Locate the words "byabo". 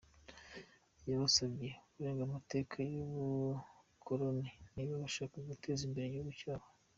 6.39-6.65